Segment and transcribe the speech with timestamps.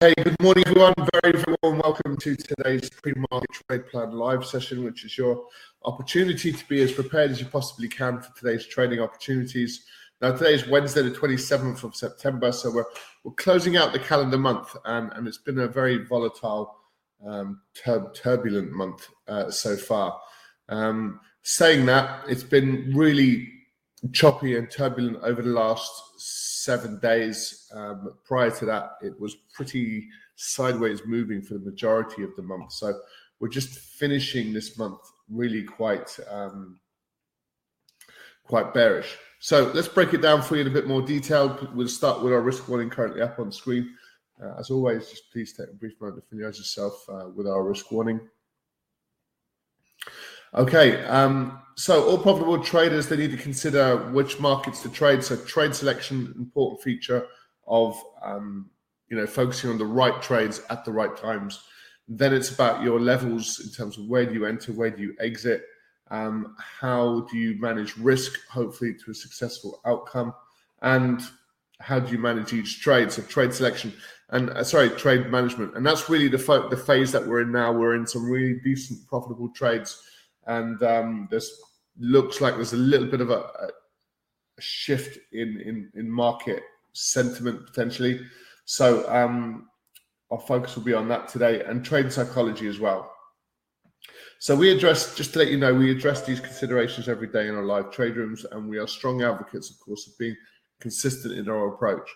[0.00, 0.94] Hey, good morning, everyone.
[1.12, 5.46] Very, very warm welcome to today's pre-market trade plan live session, which is your
[5.84, 9.86] opportunity to be as prepared as you possibly can for today's trading opportunities.
[10.22, 12.84] Now, today is Wednesday, the 27th of September, so we're,
[13.24, 16.76] we're closing out the calendar month, and, and it's been a very volatile,
[17.26, 20.16] um, tur- turbulent month uh, so far.
[20.68, 23.48] Um, saying that, it's been really
[24.12, 25.90] choppy and turbulent over the last
[26.68, 27.66] seven days.
[27.72, 30.06] Um, prior to that, it was pretty
[30.36, 32.72] sideways moving for the majority of the month.
[32.72, 32.92] So
[33.40, 36.78] we're just finishing this month really quite um,
[38.44, 39.16] quite bearish.
[39.40, 41.44] So let's break it down for you in a bit more detail.
[41.74, 43.94] We'll start with our risk warning currently up on screen.
[44.42, 47.62] Uh, as always, just please take a brief moment to familiarize yourself uh, with our
[47.62, 48.20] risk warning.
[50.54, 55.22] Okay, um, so all profitable traders they need to consider which markets to trade.
[55.22, 57.28] So trade selection, important feature
[57.68, 58.68] of um,
[59.08, 61.62] you know focusing on the right trades at the right times.
[62.08, 65.14] Then it's about your levels in terms of where do you enter, where do you
[65.20, 65.62] exit,
[66.10, 70.34] um, how do you manage risk, hopefully to a successful outcome,
[70.82, 71.20] and
[71.78, 73.12] how do you manage each trade?
[73.12, 73.92] So trade selection
[74.30, 77.52] and uh, sorry, trade management, and that's really the fo- the phase that we're in
[77.52, 77.70] now.
[77.70, 80.02] We're in some really decent profitable trades
[80.48, 81.60] and um, there's
[81.98, 83.70] looks like there's a little bit of a, a
[84.60, 88.20] shift in, in in market sentiment potentially.
[88.64, 89.68] So um,
[90.30, 93.10] our focus will be on that today and trade psychology as well.
[94.40, 97.56] So we address, just to let you know, we address these considerations every day in
[97.56, 100.36] our live trade rooms, and we are strong advocates, of course, of being
[100.80, 102.08] consistent in our approach.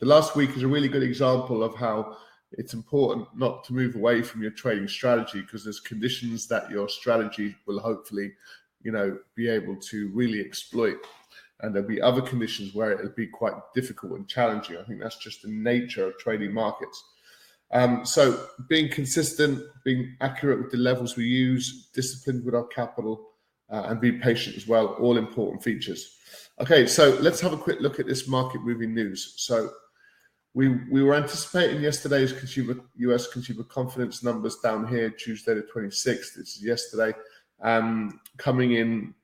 [0.00, 2.16] The last week is a really good example of how
[2.52, 6.88] it's important not to move away from your trading strategy because there's conditions that your
[6.88, 8.32] strategy will hopefully,
[8.86, 10.98] you know, be able to really exploit.
[11.60, 14.76] And there'll be other conditions where it'll be quite difficult and challenging.
[14.76, 17.02] I think that's just the nature of trading markets.
[17.72, 23.30] Um, so being consistent, being accurate with the levels we use, disciplined with our capital,
[23.72, 26.16] uh, and be patient as well, all important features.
[26.60, 29.34] Okay, so let's have a quick look at this market moving news.
[29.38, 29.70] So
[30.54, 33.26] we we were anticipating yesterday's consumer U.S.
[33.26, 36.34] consumer confidence numbers down here Tuesday the 26th.
[36.36, 37.12] This is yesterday,
[37.62, 39.14] um, coming in,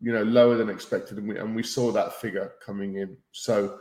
[0.00, 3.16] you know, lower than expected, and we and we saw that figure coming in.
[3.32, 3.78] So,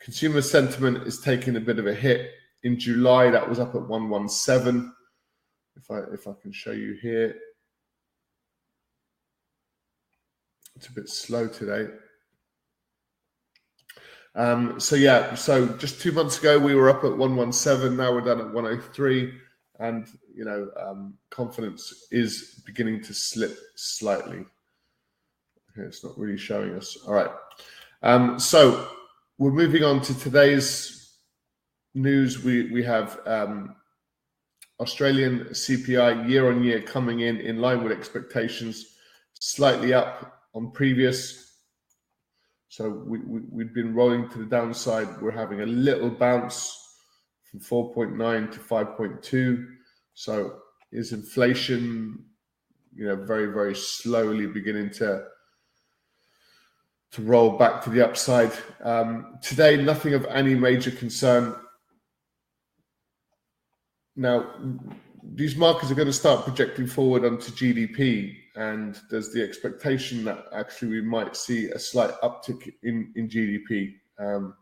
[0.00, 2.32] consumer sentiment is taking a bit of a hit.
[2.62, 4.92] In July, that was up at 117.
[5.76, 7.34] If I if I can show you here,
[10.76, 11.88] it's a bit slow today.
[14.34, 17.96] Um, so yeah, so just two months ago we were up at 117.
[17.96, 19.32] Now we're down at 103,
[19.80, 24.38] and you know um, confidence is beginning to slip slightly.
[25.70, 26.96] Okay, it's not really showing us.
[27.06, 27.30] All right.
[28.02, 28.88] Um, so
[29.38, 31.16] we're moving on to today's
[31.94, 32.42] news.
[32.42, 33.76] We we have um,
[34.80, 38.96] Australian CPI year on year coming in in line with expectations,
[39.38, 41.50] slightly up on previous
[42.70, 45.20] so we, we, we've been rolling to the downside.
[45.20, 46.96] We're having a little bounce
[47.50, 49.66] from 4.9 to 5.2.
[50.20, 50.56] So
[50.92, 52.26] is inflation,
[52.94, 55.24] you know, very, very slowly beginning to
[57.12, 58.52] to roll back to the upside.
[58.84, 61.56] Um, today, nothing of any major concern.
[64.14, 64.56] Now,
[65.22, 70.44] these markets are going to start projecting forward onto GDP, and there's the expectation that
[70.52, 73.94] actually we might see a slight uptick in in GDP.
[74.18, 74.54] Um,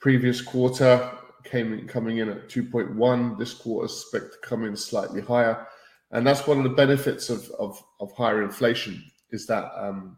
[0.00, 1.16] previous quarter
[1.50, 3.38] came in, coming in at 2.1.
[3.38, 5.66] This quarter expect to come in slightly higher,
[6.10, 10.16] and that's one of the benefits of of, of higher inflation is that um,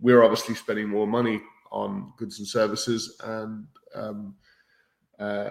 [0.00, 1.40] we're obviously spending more money
[1.70, 4.34] on goods and services, and um,
[5.18, 5.50] uh,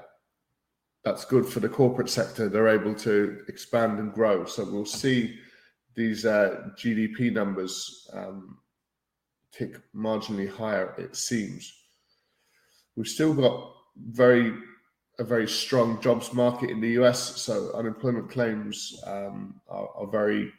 [1.04, 2.50] that's good for the corporate sector.
[2.50, 4.45] They're able to expand and grow.
[4.45, 5.38] So we'll see
[5.95, 8.57] these uh, GDP numbers um,
[9.51, 10.94] tick marginally higher.
[10.98, 11.74] It seems
[12.95, 14.54] we've still got very
[15.19, 17.42] a very strong jobs market in the US.
[17.42, 20.51] So unemployment claims um, are, are, very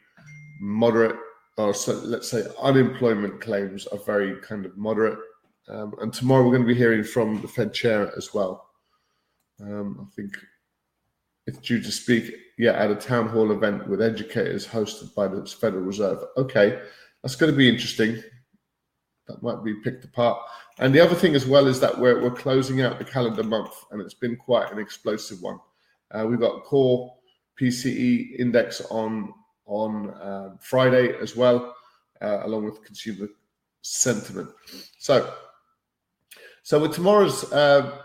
[0.61, 1.15] moderate,
[1.57, 5.19] or so let's say unemployment claims are very kind of moderate.
[5.67, 8.69] Um, and tomorrow we're going to be hearing from the Fed chair as well.
[9.61, 10.37] Um, I think
[11.47, 15.45] it's due to speak yeah, at a town hall event with educators hosted by the
[15.45, 16.19] Federal Reserve.
[16.37, 16.79] Okay,
[17.23, 18.21] that's going to be interesting.
[19.31, 20.41] That might be picked apart.
[20.79, 23.73] And the other thing as well is that we're, we're closing out the calendar month
[23.91, 25.59] and it's been quite an explosive one.
[26.11, 27.15] Uh, we've got core
[27.59, 29.33] PCE index on
[29.65, 31.73] on uh, Friday as well,
[32.21, 33.29] uh, along with consumer
[33.81, 34.49] sentiment.
[34.99, 35.33] So,
[36.63, 37.99] so with tomorrow's uh,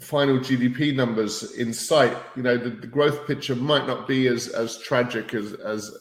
[0.00, 4.48] final GDP numbers in sight, you know, the, the, growth picture might not be as
[4.48, 5.94] as tragic as as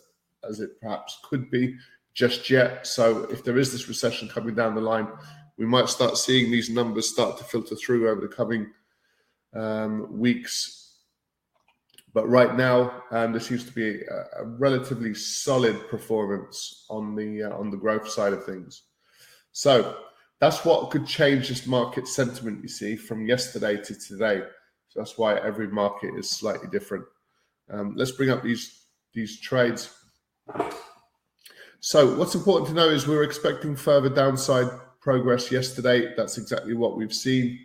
[0.47, 1.75] as it perhaps could be
[2.17, 2.87] just yet.
[2.87, 5.07] So if there is this recession coming down the line,
[5.57, 8.71] we might start seeing these numbers start to filter through over the coming
[9.55, 10.95] um, weeks.
[12.15, 17.43] But right now, um, there seems to be a, a relatively solid performance on the
[17.43, 18.83] uh, on the growth side of things.
[19.51, 19.97] So
[20.39, 22.63] that's what could change this market sentiment.
[22.63, 24.41] You see, from yesterday to today.
[24.89, 27.05] So that's why every market is slightly different.
[27.69, 29.93] Um, let's bring up these these trades.
[31.79, 34.67] So what's important to know is we're expecting further downside
[34.99, 36.13] progress yesterday.
[36.15, 37.59] That's exactly what we've seen.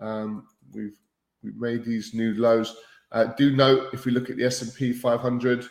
[0.00, 0.96] Um, we've
[1.42, 2.76] we've made these new lows.
[3.12, 5.66] Uh, do note if we look at the S&P 500,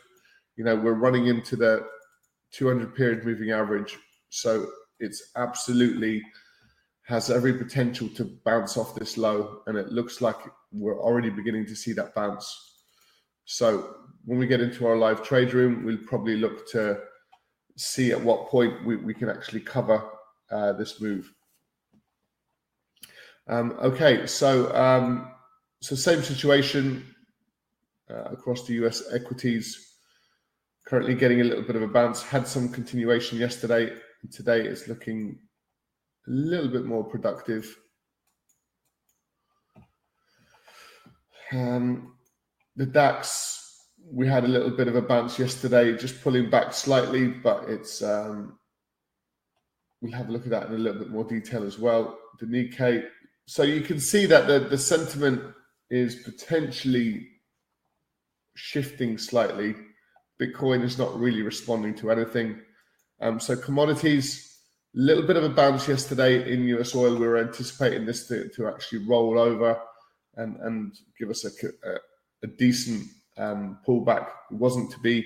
[0.56, 1.86] you know we're running into the
[2.52, 3.98] 200 period moving average,
[4.30, 4.68] so
[5.00, 6.24] it's absolutely
[7.04, 10.38] has every potential to bounce off this low, and it looks like
[10.72, 12.82] we're already beginning to see that bounce.
[13.46, 17.00] So when we get into our live trade room, we'll probably look to
[17.78, 20.04] see at what point we, we can actually cover
[20.52, 21.32] uh, this move.
[23.48, 25.32] Um, okay, so um,
[25.82, 27.06] so same situation
[28.10, 29.98] uh, across the US equities.
[30.88, 32.24] Currently getting a little bit of a bounce.
[32.24, 33.94] Had some continuation yesterday.
[34.32, 35.40] Today it's looking
[36.28, 37.76] a little bit more productive.
[41.52, 42.16] Um,
[42.76, 43.65] the DAX
[44.12, 48.04] we had a little bit of a bounce yesterday, just pulling back slightly, but it's
[48.04, 48.58] um,
[50.02, 52.18] we'll have a look at that in a little bit more detail as well.
[52.40, 53.06] The Nikkei,
[53.48, 55.42] so you can see that the, the sentiment
[55.90, 57.28] is potentially
[58.56, 59.76] shifting slightly.
[60.42, 62.60] Bitcoin is not really responding to anything.
[63.22, 64.60] Um, so commodities,
[64.96, 67.16] a little bit of a bounce yesterday in US oil.
[67.16, 69.80] We were anticipating this to, to actually roll over
[70.36, 71.50] and, and give us a,
[71.90, 71.96] a,
[72.44, 75.26] a decent um, pullback wasn't to be.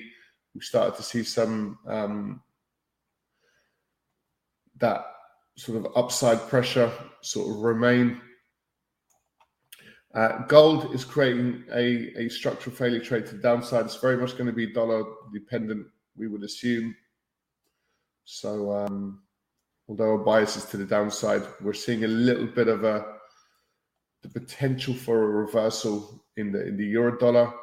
[0.56, 2.42] We started to see some um,
[4.80, 5.06] that
[5.58, 8.22] sort of upside pressure sort of remain.
[10.16, 13.86] Uh, gold is creating a, a structural failure trade to the downside.
[13.86, 15.86] It's very much going to be dollar dependent,
[16.18, 16.96] we would assume.
[18.26, 19.22] So, um,
[19.88, 23.20] although our bias is to the downside, we're seeing a little bit of a
[24.22, 27.54] the potential for a reversal in the in the euro dollar.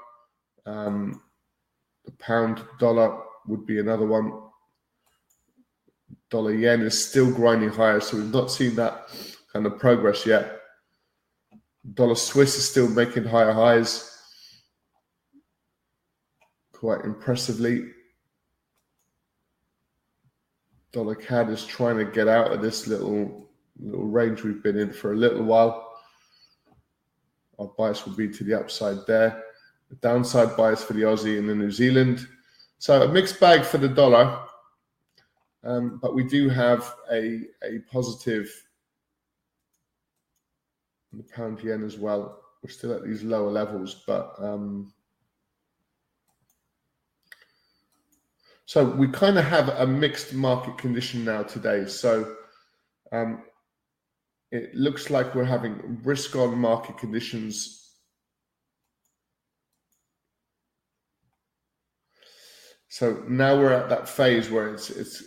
[0.67, 1.23] Um,
[2.05, 4.33] the pound dollar would be another one.
[6.29, 9.09] Dollar yen is still grinding higher, so we've not seen that
[9.53, 10.61] kind of progress yet.
[11.95, 14.13] Dollar Swiss is still making higher highs
[16.73, 17.93] quite impressively.
[20.93, 24.93] Dollar CAD is trying to get out of this little little range we've been in
[24.93, 25.93] for a little while.
[27.59, 29.46] Our bias will be to the upside there the
[30.01, 32.27] downside bias for the Aussie and the New Zealand.
[32.79, 34.39] So a mixed bag for the dollar,
[35.65, 38.51] um, but we do have a, a positive
[41.13, 42.43] the pound yen as well.
[42.63, 44.93] We're still at these lower levels, but um,
[48.67, 51.87] so we kind of have a mixed market condition now today.
[51.87, 52.37] So
[53.13, 53.45] um,
[54.51, 57.86] it looks like we're having risk on market conditions
[62.99, 65.23] So now we're at that phase where it's it's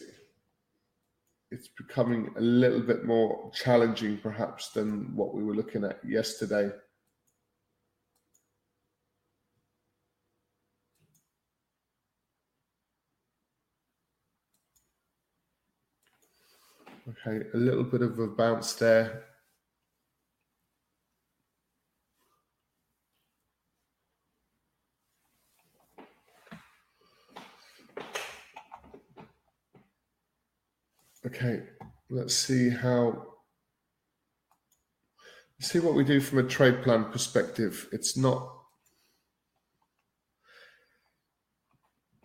[1.51, 6.71] it's becoming a little bit more challenging, perhaps, than what we were looking at yesterday.
[17.07, 19.25] Okay, a little bit of a bounce there.
[31.25, 31.61] Okay,
[32.29, 33.25] let's see how.
[35.61, 37.89] See what we do from a trade plan perspective.
[37.91, 38.47] It's not.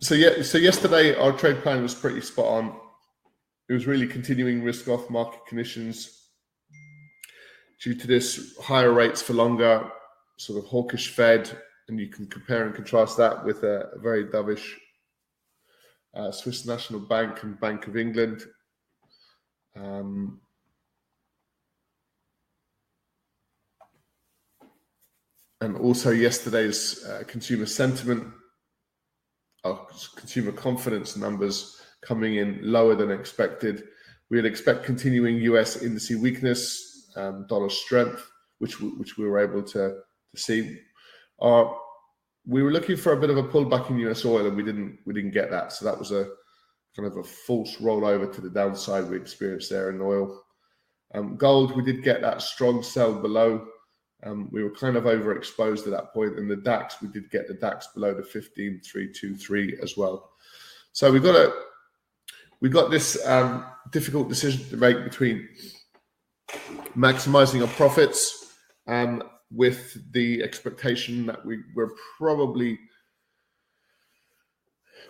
[0.02, 2.76] So yeah, so yesterday our trade plan was pretty spot on.
[3.70, 6.28] It was really continuing risk off market conditions
[7.82, 9.90] due to this higher rates for longer,
[10.36, 11.50] sort of hawkish Fed,
[11.88, 14.74] and you can compare and contrast that with a, very dovish
[16.14, 18.44] uh, Swiss National Bank and Bank of England
[19.76, 20.40] um,
[25.60, 28.32] and also yesterday's uh, consumer sentiment,
[29.64, 29.76] uh,
[30.16, 33.84] consumer confidence numbers coming in lower than expected.
[34.30, 38.30] We'd expect continuing US indice weakness, um, dollar strength.
[38.58, 40.00] which which we were able to
[40.34, 40.78] to see.
[41.40, 41.64] Uh,
[42.46, 44.98] we were looking for a bit of a pullback in US oil, and we didn't
[45.06, 45.72] we didn't get that.
[45.72, 46.28] So that was a
[46.96, 50.42] kind of a false rollover to the downside we experienced there in oil.
[51.14, 53.66] Um, gold, we did get that strong sell below.
[54.24, 56.30] Um, we were kind of overexposed at that point.
[56.30, 60.30] point, and the DAX, we did get the DAX below the 15323 as well.
[60.92, 61.52] So we got a
[62.60, 65.48] we got this um, difficult decision to make between
[66.96, 68.54] maximizing our profits
[68.86, 72.78] um, with the expectation that we were probably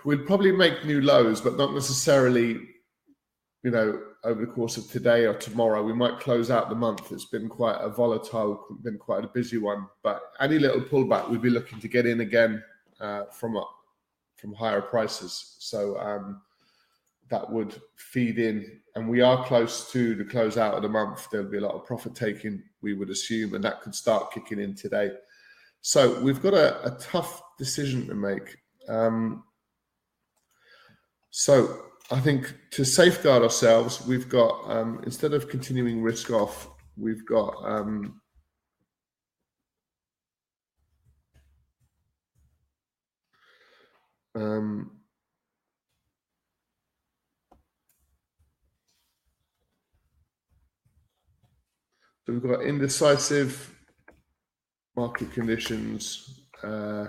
[0.04, 2.60] we'd probably make new lows, but not necessarily,
[3.62, 5.82] you know, over the course of today or tomorrow.
[5.82, 7.12] We might close out the month.
[7.12, 9.86] It's been quite a volatile, been quite a busy one.
[10.02, 12.62] But any little pullback, we'd be looking to get in again
[13.00, 13.64] uh, from a,
[14.36, 15.56] from higher prices.
[15.58, 16.40] So um,
[17.28, 21.28] that would feed in, and we are close to the close out of the month.
[21.30, 24.60] There'll be a lot of profit taking, we would assume, and that could start kicking
[24.60, 25.12] in today.
[25.80, 28.56] So we've got a, a tough decision to make.
[28.88, 29.44] Um,
[31.36, 37.26] so I think to safeguard ourselves, we've got um, instead of continuing risk off, we've
[37.26, 38.20] got um,
[44.36, 44.92] um,
[52.24, 53.74] so we've got indecisive
[54.94, 56.46] market conditions.
[56.62, 57.06] Uh,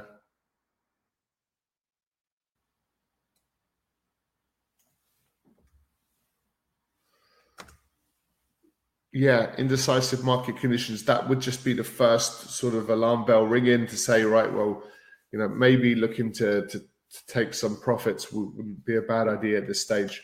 [9.15, 13.87] yeah, indecisive market conditions, that would just be the first sort of alarm bell ringing
[13.87, 14.83] to say, right, well,
[15.31, 19.59] you know, maybe looking to, to, to take some profits wouldn't be a bad idea
[19.59, 20.21] at this stage.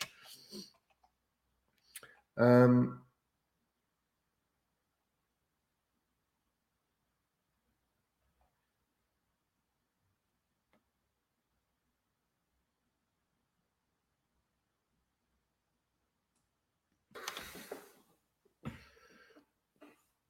[2.36, 3.00] Um,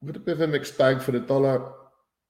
[0.05, 1.71] got a bit of a mixed bag for the dollar.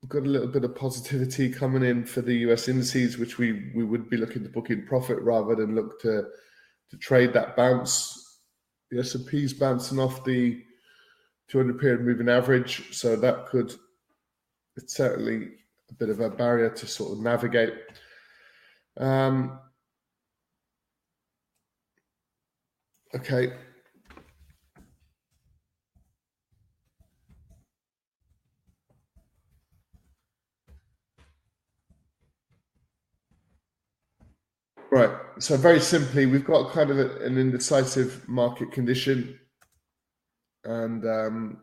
[0.10, 3.86] Got a little bit of positivity coming in for the US indices, which we we
[3.86, 6.26] would be looking to book in profit rather than look to
[6.92, 8.20] to trade that bounce.
[8.92, 10.62] The S&P's bouncing off the
[11.50, 13.74] 200 period moving average, so that could
[14.76, 15.50] it's certainly
[15.90, 17.74] a bit of a barrier to sort of navigate.
[18.98, 19.60] Um,
[23.16, 23.54] okay,
[34.94, 35.10] Right.
[35.40, 39.40] So very simply, we've got kind of a, an indecisive market condition,
[40.64, 41.58] and um,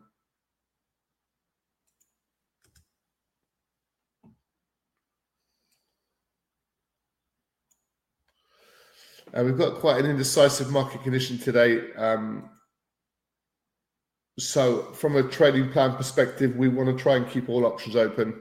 [9.33, 11.93] we've got quite an indecisive market condition today.
[11.93, 12.49] Um,
[14.39, 18.37] so, from a trading plan perspective, we want to try and keep all options open.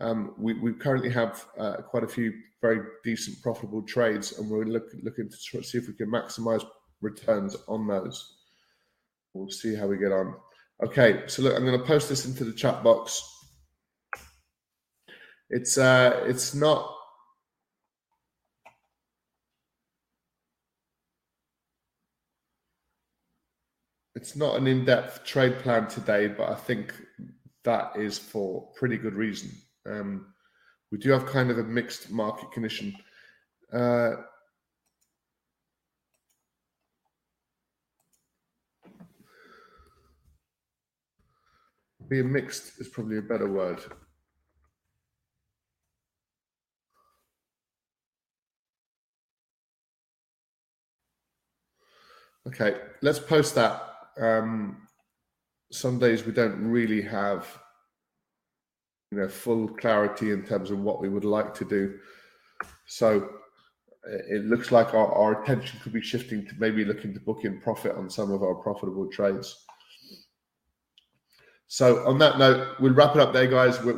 [0.00, 4.64] Um, we, we currently have uh, quite a few very decent profitable trades, and we're
[4.64, 6.64] look, looking to see if we can maximize
[7.00, 8.36] returns on those.
[9.34, 10.34] We'll see how we get on.
[10.82, 13.22] Okay, so look, I'm going to post this into the chat box.
[15.50, 16.96] It's uh, it's not.
[24.14, 26.92] It's not an in-depth trade plan today, but I think
[27.64, 29.50] that is for pretty good reason.
[29.86, 30.34] Um,
[30.90, 32.94] we do have kind of a mixed market condition.
[33.72, 34.12] Uh,
[42.08, 43.80] being mixed is probably a better word.
[52.48, 53.80] Okay, let's post that.
[54.18, 54.88] Um,
[55.70, 57.46] some days we don't really have
[59.10, 61.98] you know full clarity in terms of what we would like to do.
[62.86, 63.28] So
[64.08, 67.44] eh, it looks like our, our attention could be shifting to maybe looking to book
[67.44, 69.64] in profit on some of our profitable trades.
[71.66, 73.80] So on that note, we'll wrap it up there, guys.
[73.82, 73.94] we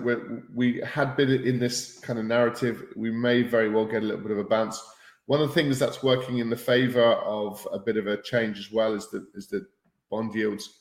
[0.54, 2.84] we had been in this kind of narrative.
[2.96, 4.82] We may very well get a little bit of a bounce.
[5.26, 8.58] One of the things that's working in the favor of a bit of a change
[8.58, 9.66] as well is the is the
[10.10, 10.80] bond yields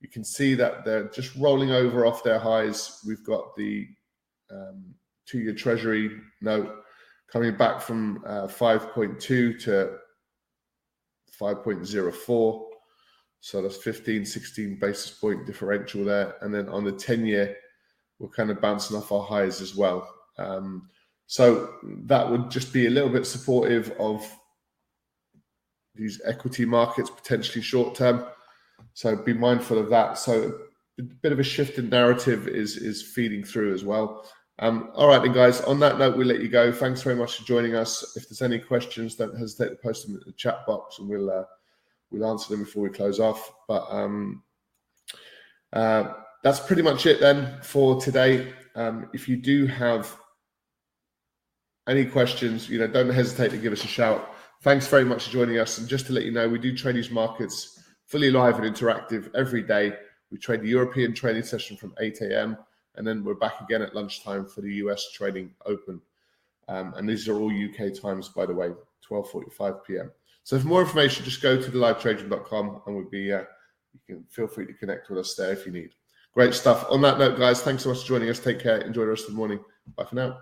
[0.00, 3.00] you can see that they're just rolling over off their highs.
[3.06, 3.86] We've got the
[4.50, 4.94] um,
[5.26, 6.10] two-year Treasury
[6.40, 6.74] note
[7.30, 9.98] coming back from uh, 5.2 to
[11.40, 12.62] 5.04.
[13.40, 16.34] So that's 15, 16 basis point differential there.
[16.42, 17.56] And then on the 10 year,
[18.18, 20.08] we're kind of bouncing off our highs as well.
[20.38, 20.88] Um,
[21.26, 21.74] so
[22.06, 24.28] that would just be a little bit supportive of
[25.94, 28.24] these equity markets, potentially short term.
[28.94, 30.18] So be mindful of that.
[30.18, 30.58] So
[30.98, 34.26] a bit of a shift in narrative is is feeding through as well.
[34.58, 35.62] Um, all right, then, guys.
[35.62, 36.70] On that note, we'll let you go.
[36.70, 38.14] Thanks very much for joining us.
[38.16, 41.30] If there's any questions, don't hesitate to post them in the chat box, and we'll
[41.30, 41.44] uh,
[42.10, 43.52] we'll answer them before we close off.
[43.66, 44.42] But um,
[45.72, 46.12] uh,
[46.42, 48.52] that's pretty much it then for today.
[48.74, 50.14] Um, if you do have
[51.88, 54.34] any questions, you know, don't hesitate to give us a shout.
[54.62, 55.78] Thanks very much for joining us.
[55.78, 57.79] And just to let you know, we do trade these markets
[58.10, 59.92] fully live and interactive every day.
[60.32, 62.58] We trade the European trading session from 8 a.m.
[62.96, 66.00] and then we're back again at lunchtime for the US trading open.
[66.66, 68.72] Um, and these are all UK times, by the way,
[69.08, 70.10] 12:45 p.m.
[70.42, 73.44] So for more information, just go to thelivetraderoom.com and we'll be uh,
[73.92, 75.90] you can feel free to connect with us there if you need.
[76.34, 76.86] Great stuff.
[76.90, 78.40] On that note, guys, thanks so much for joining us.
[78.40, 78.78] Take care.
[78.78, 79.60] Enjoy the rest of the morning.
[79.96, 80.40] Bye for now.